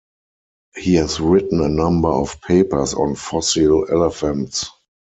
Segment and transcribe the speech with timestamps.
[0.75, 4.65] He has written a number of papers on fossil elephants.